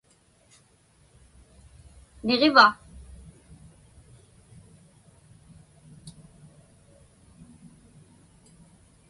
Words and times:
Niġiva? 2.25 2.63